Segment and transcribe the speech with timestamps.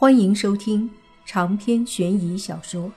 [0.00, 0.88] 欢迎收听
[1.26, 2.84] 长篇悬疑小说《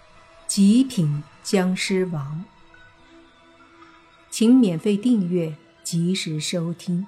[0.46, 2.46] 极品僵尸王》，
[4.30, 7.08] 请免费订阅，及时收听。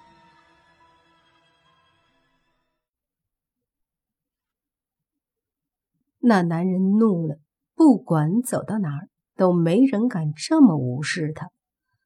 [6.21, 7.37] 那男人怒了，
[7.75, 11.51] 不管走到哪儿，都没人敢这么无视他，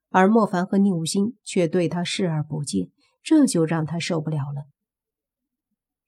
[0.09, 2.89] 而莫凡和宁武星却对他视而不见，
[3.23, 4.67] 这就让他受不了了。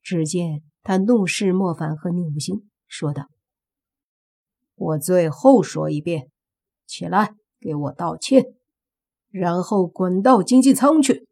[0.01, 0.63] 只见。
[0.81, 3.27] 他怒视莫凡和宁武星，说道
[4.73, 6.31] ：“我最后说一遍，
[6.87, 8.45] 起来给我道歉，
[9.29, 11.27] 然后滚到经济舱去。”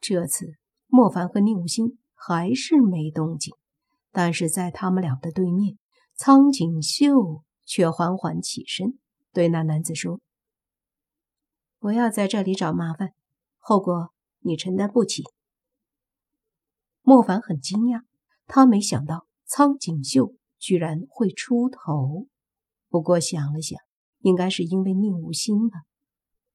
[0.00, 0.54] 这次
[0.86, 3.54] 莫凡和宁武星还是没动静，
[4.10, 5.76] 但是在他们俩的对面，
[6.16, 8.98] 苍井秀却缓缓起身，
[9.32, 10.20] 对那男子说
[11.78, 13.12] ：“不要在这里找麻烦，
[13.58, 15.22] 后果你承担不起。”
[17.08, 18.02] 莫凡很惊讶，
[18.48, 22.26] 他没想到苍井秀居然会出头。
[22.88, 23.78] 不过想了想，
[24.22, 25.82] 应该是因为宁无心吧。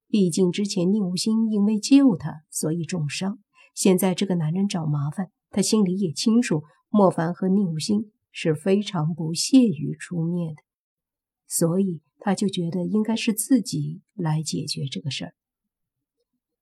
[0.09, 3.39] 毕竟之前宁无心因为救他，所以重伤。
[3.73, 10.61] 现在这个男人找麻烦，他心里也清楚，莫凡和宁无心是非常不屑于出面的，
[11.47, 15.33] 所以他就觉得应该是自己来解决这个事儿。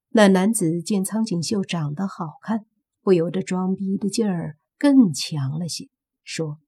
[0.10, 2.68] 那男子见苍井秀长得好看。
[3.10, 5.90] 不由得装逼的劲儿更强了些，
[6.24, 6.60] 说：“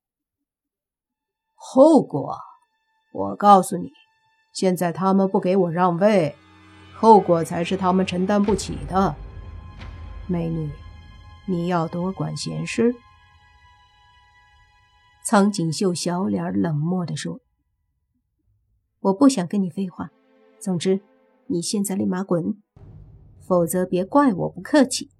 [1.53, 2.35] 后果，
[3.13, 3.91] 我告诉你，
[4.51, 6.35] 现在他们不给我让位，
[6.95, 9.15] 后果才是他们承担不起的。
[10.25, 10.71] 美女，
[11.47, 12.95] 你要多管闲事。”
[15.23, 17.39] 苍井秀小脸冷漠地说
[19.01, 20.09] ：“我不想跟你废话，
[20.59, 21.01] 总之，
[21.45, 22.59] 你现在立马滚，
[23.47, 25.11] 否则别怪我不客气。”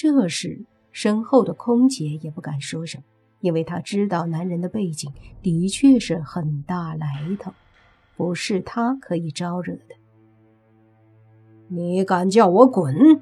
[0.00, 0.60] 这时，
[0.92, 3.02] 身后的空姐也不敢说什么，
[3.40, 7.52] 因为她知道男人的背景的确是很大来头，
[8.16, 9.96] 不是她可以招惹的。
[11.66, 13.20] 你敢叫我滚？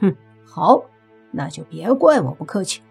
[0.00, 0.86] 哼，好，
[1.30, 2.82] 那就别怪我不客气。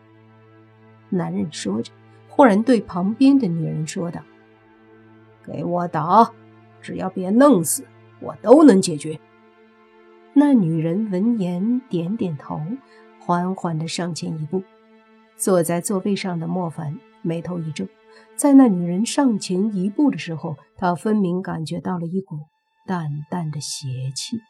[1.09, 1.91] 男人说着，
[2.29, 4.21] 忽然对旁边的女人说道
[5.43, 6.31] ：“给我打，
[6.81, 7.83] 只要别弄死
[8.21, 9.19] 我，都能解决。”
[10.33, 12.61] 那女人闻言点点头。
[13.23, 14.63] 缓缓地上前一步，
[15.37, 17.87] 坐在座位上的莫凡眉头一皱，
[18.35, 22.39] 在那女人上前一步的时候，他分明感觉到了一股
[22.87, 24.41] 淡淡的邪气。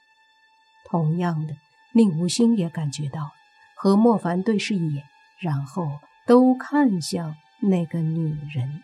[0.86, 1.56] 同样的，
[1.94, 3.32] 宁无心也感觉到，
[3.76, 5.04] 和莫凡对视一眼，
[5.42, 5.86] 然后
[6.26, 8.82] 都看向那个女人。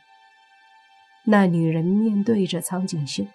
[1.24, 3.26] 那女人面对着苍井秀，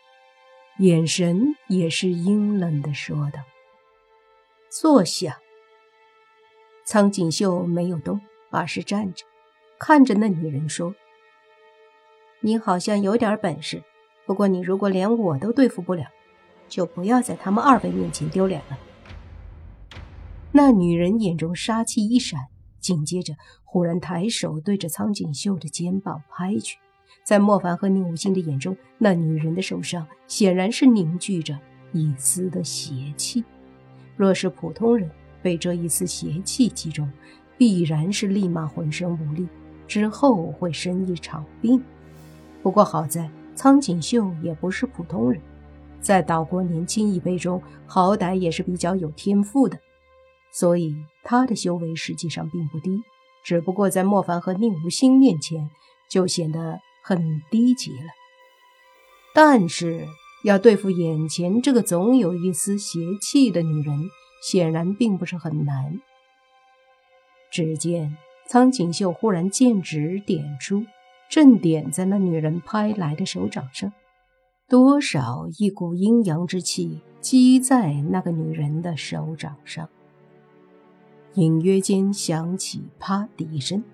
[0.79, 3.41] 眼神也是阴冷的，说道
[4.81, 5.38] ：“坐下。”
[6.84, 9.25] 苍井秀没有动，而是站着，
[9.78, 10.94] 看着那女人说
[12.41, 13.82] ：“你好像有点本事，
[14.27, 16.06] 不过你如果连我都对付不了，
[16.69, 18.78] 就不要在他们二位面前丢脸了。”
[20.53, 22.41] 那女人眼中杀气一闪，
[22.81, 23.34] 紧接着
[23.65, 26.78] 忽然抬手对着苍井秀的肩膀拍去。
[27.25, 31.59] 在莫凡和宁无心的眼中，那女人的手上显然是凝聚着
[31.93, 33.44] 一丝的邪气。
[34.22, 35.10] 若是普通人，
[35.43, 37.10] 被这一丝邪气击中，
[37.59, 39.49] 必然是立马浑身无力，
[39.88, 41.83] 之后会生一场病。
[42.62, 45.43] 不过好在苍井秀也不是普通人，
[46.00, 49.77] 在岛国年轻一辈中，好歹也是比较有天赋的，
[50.53, 50.94] 所以
[51.25, 53.03] 他的修为实际上并不低，
[53.43, 55.69] 只不过在莫凡和宁无心面前
[56.09, 58.06] 就显得很低级了。
[59.34, 60.06] 但是
[60.42, 64.10] 要对付眼前这个总有一丝邪气的女人。
[64.42, 66.00] 显然并不是很难。
[67.53, 68.16] 只见
[68.48, 70.84] 苍井秀忽然剑指点出，
[71.31, 73.92] 正点在那女人拍来的手掌上，
[74.69, 79.88] 多少一股阴阳之气积在那个女人的手掌上。
[81.34, 83.84] 隐约间响起“啪”的一声，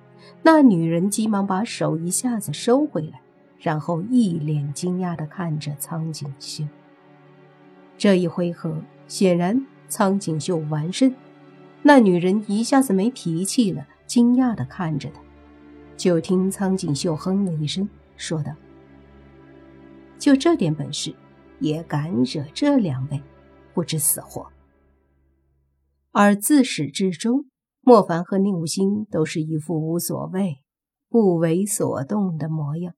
[0.43, 3.20] 那女人急忙把手一下子收回来，
[3.58, 6.64] 然后一脸惊讶地看着苍井秀。
[7.96, 9.66] 这一回合显然。
[9.90, 11.14] 苍井秀完胜，
[11.82, 15.22] 那女人一下子没脾气了，惊讶地看着他。
[15.96, 18.52] 就听苍井秀哼了一声，说道
[20.20, 21.14] ：“就这点本事，
[21.58, 23.22] 也敢惹这两位
[23.72, 24.52] 不知死活？”
[26.12, 27.46] 而自始至终，
[27.81, 30.58] 莫凡和宁无心都是一副无所谓、
[31.08, 32.93] 不为所动的模样。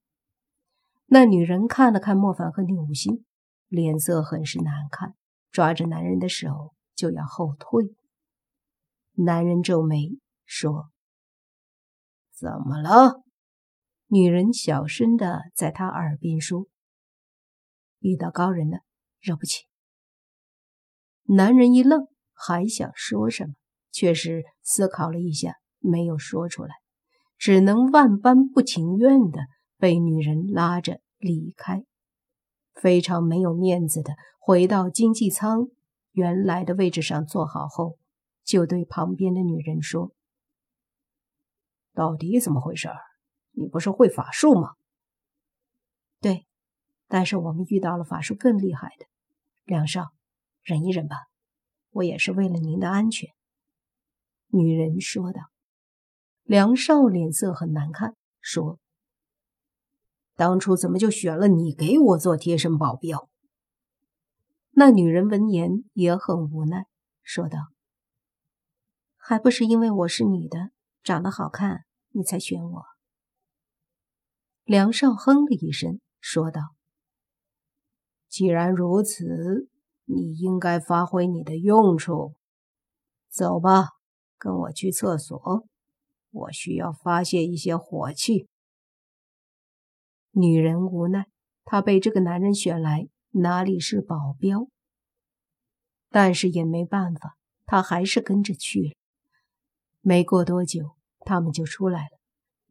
[1.13, 3.25] 那女人看了看莫凡和宁无心，
[3.67, 5.13] 脸色很是难看，
[5.51, 6.73] 抓着男人的手。
[6.93, 7.95] 就要后退。
[9.13, 10.91] 男人皱眉说。
[12.31, 13.23] 怎么了？
[14.05, 16.67] 女人小声的在他耳边说
[17.99, 18.81] ：“遇到高人了，
[19.19, 19.65] 惹不起。”
[21.25, 23.55] 男人一愣，还想说什么，
[23.91, 26.75] 却是思考了一下，没有说出来，
[27.39, 29.39] 只能万般不情愿的
[29.77, 31.85] 被女人拉着离开，
[32.73, 35.69] 非常没有面子的回到经济舱
[36.11, 37.97] 原来的位置上坐好后，
[38.43, 40.11] 就对旁边的女人说
[41.93, 42.89] ：“到底怎么回事？
[43.51, 44.73] 你不是会法术吗
[46.19, 46.45] ？”“对，
[47.07, 49.05] 但是我们遇到了法术更厉害的，
[49.63, 50.11] 梁少。”
[50.63, 51.15] 忍一忍吧，
[51.89, 53.31] 我也是为了您的安全。”
[54.49, 55.49] 女人说道。
[56.43, 58.77] 梁少脸色很难看，说
[60.41, 63.29] ：“当初怎么就选了你给我做贴身保镖？”
[64.73, 66.87] 那女人闻言也很无奈，
[67.21, 67.59] 说道
[69.15, 70.71] ：“还不是因为我是女的，
[71.03, 72.83] 长得好看，你才选我。”
[74.65, 76.61] 梁少哼了一声，说道
[78.27, 79.69] ：“既然如此。”
[80.13, 82.35] 你应该发挥你的用处，
[83.29, 83.91] 走吧，
[84.37, 85.65] 跟我去厕所，
[86.31, 88.49] 我需要发泄一些火气。
[90.31, 91.27] 女人无奈，
[91.63, 94.67] 她被这个男人选来，哪里是保镖？
[96.09, 98.91] 但是也没办法，她还是跟着去了。
[100.01, 102.19] 没过多久，他们就出来了。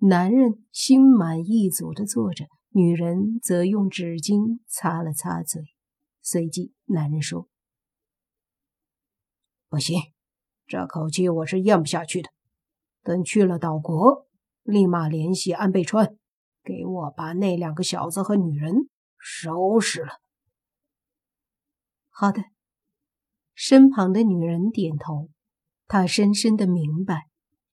[0.08, 5.62] 男人心满意足地坐着，女人则用纸巾擦了擦嘴。
[6.22, 7.48] 随即，男人说
[9.68, 10.00] ：“不行，
[10.66, 12.30] 这口气我是咽不下去的。
[13.02, 14.26] 等去了岛国，
[14.62, 16.16] 立马联系安倍川，
[16.62, 20.20] 给我把那两个小子和女人收拾了。”
[22.10, 22.42] 好的。
[23.54, 25.28] 身旁的女人点头，
[25.86, 27.26] 她深深的明白，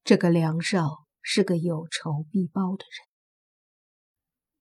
[0.04, 3.08] 这个梁少是个有仇必报的人。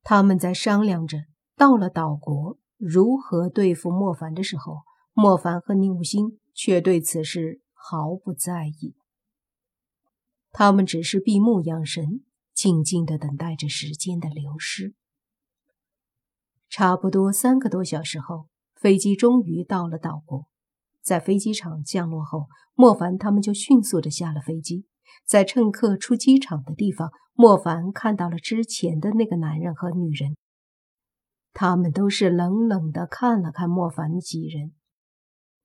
[0.05, 1.19] 他们在商量着，
[1.57, 2.59] 到了岛国。
[2.77, 4.83] 如何对付莫凡的时候，
[5.15, 8.95] 莫凡和宁武星却对此事毫不在意。
[10.53, 12.25] 他们只是闭目养神，
[12.57, 14.95] 静静的等待着时间的流失。
[16.71, 20.47] 差不多三个多小时后，飞机终于到了岛国。
[21.03, 24.87] 在飞机场降落后，莫凡他们就迅速的下了飞机。
[25.27, 30.35] 在乘客出机场的地方，莫凡看到了之前的那个男人和女人。
[31.53, 34.73] 他们都是冷冷的看了看莫凡几人，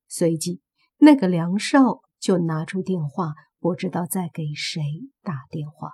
[0.08, 0.62] 随即
[0.98, 4.82] 那个梁少就拿出电话，不知道在给谁
[5.24, 5.94] 打电话。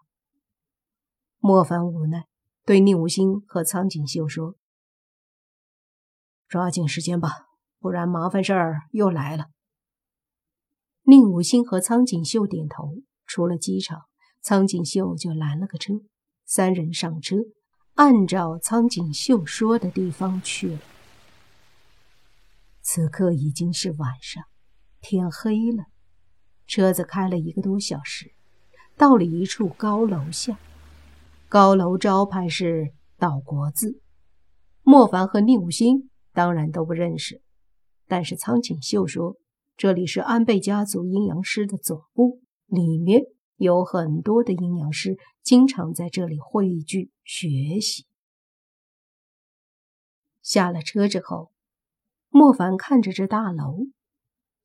[1.40, 2.26] 莫凡无奈
[2.66, 4.56] 对宁无心和苍井秀说
[6.48, 7.48] ：“抓紧时间吧，
[7.80, 9.46] 不然麻烦事儿又来了。”
[11.04, 14.02] 宁无心和苍井秀点头，出了机场，
[14.42, 15.94] 苍井秀就拦了个车，
[16.46, 17.38] 三人上车。
[17.94, 20.80] 按照苍井秀说的地方去了。
[22.82, 24.44] 此刻已经是晚上，
[25.02, 25.86] 天黑了。
[26.68, 28.34] 车子开了一个多小时，
[28.96, 30.60] 到了一处高楼下。
[31.50, 34.02] 高楼招牌是“岛国”字。
[34.84, 37.42] 莫凡和宁武星当然都不认识，
[38.08, 39.38] 但是苍井秀说
[39.78, 43.24] 这里是安倍家族阴阳师的总部，里面。
[43.56, 48.06] 有很多的阴阳师经常在这里汇聚学习。
[50.44, 51.52] 下了车之后，
[52.30, 53.88] 莫凡看着这大楼，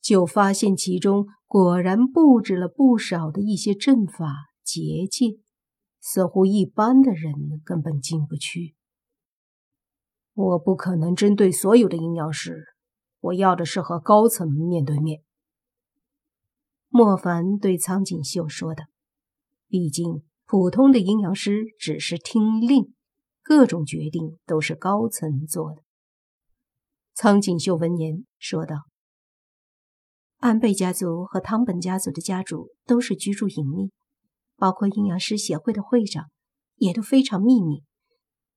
[0.03, 5.39] 就发现其中果然布置了不少的一些阵法结界，
[6.03, 8.75] 似乎一般的人根本进不去。
[10.35, 12.75] 我不可能针对所有的阴阳师，
[13.21, 15.23] 我要的是和高层面对面。
[16.89, 18.87] 莫凡对苍井秀说的
[19.69, 22.93] ：“毕竟普通的阴阳师只是听令，
[23.43, 25.83] 各种决定都是高层做的。”
[27.15, 28.87] 苍井秀闻言说道
[30.39, 33.93] ：“安倍家族和汤本家族的家主都是居住隐秘，
[34.63, 36.31] 包括阴阳师协会的会长
[36.77, 37.83] 也都非常秘密。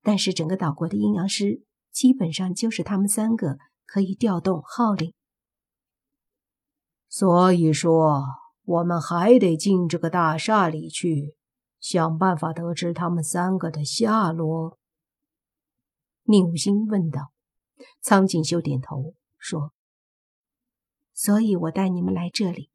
[0.03, 3.57] 但是整个岛国的阴阳师基本上就是他们三个
[3.87, 5.15] 可以调动号令。”
[7.09, 8.21] 所以说，
[8.65, 11.33] 我们还得进这个大厦里去，
[11.79, 14.77] 想办法得知他们三个的下落。
[16.25, 17.31] 宁武星问道。
[17.99, 19.73] 苍井秀点头说
[21.15, 22.69] ：“所以我带你们来这里。”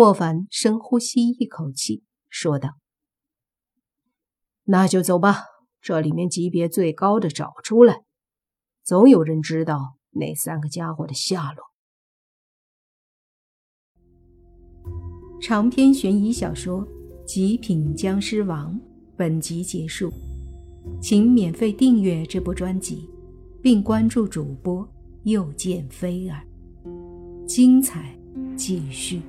[0.00, 2.78] 莫凡深呼吸一口气，说道
[4.64, 5.42] ：“那就走吧，
[5.82, 8.02] 这里面级别最高的找出来，
[8.82, 11.64] 总有人知道那三个家伙的下落。”
[15.38, 16.80] 长篇悬疑小说
[17.26, 18.74] 《极品僵尸王》
[19.18, 20.10] 本集结束，
[21.02, 23.06] 请免费订阅这部专辑，
[23.60, 24.90] 并关注主播
[25.24, 26.42] 又见菲儿，
[27.46, 28.18] 精彩
[28.56, 29.20] 继续。